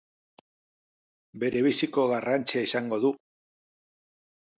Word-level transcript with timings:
Berebiziko 1.43 2.05
garrantzia 2.13 2.63
izango 2.69 2.99
du! 3.05 3.13